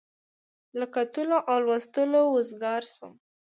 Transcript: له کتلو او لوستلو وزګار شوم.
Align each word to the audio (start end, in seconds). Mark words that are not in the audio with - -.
له 0.79 0.85
کتلو 0.95 1.37
او 1.51 1.57
لوستلو 1.65 2.21
وزګار 2.35 2.81
شوم. 2.93 3.13